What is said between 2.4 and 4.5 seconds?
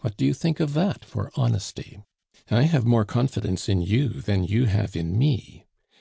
I have more confidence in you than